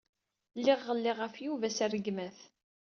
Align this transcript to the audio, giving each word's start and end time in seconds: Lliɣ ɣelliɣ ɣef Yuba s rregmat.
Lliɣ 0.59 0.79
ɣelliɣ 0.87 1.17
ɣef 1.19 1.35
Yuba 1.45 1.67
s 1.69 1.79
rregmat. 1.87 2.37